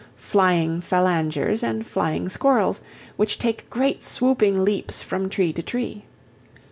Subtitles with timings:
[0.15, 2.81] Flying Phalangers and Flying Squirrels,
[3.17, 6.05] which take great swooping leaps from tree to tree.